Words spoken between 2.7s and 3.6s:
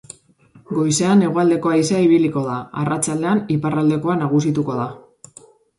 arratsaldean